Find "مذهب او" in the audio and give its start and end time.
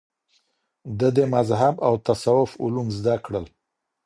1.35-1.93